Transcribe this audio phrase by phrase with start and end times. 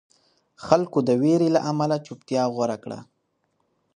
[0.65, 2.99] خلکو د وېرې له امله چوپتیا غوره کړه.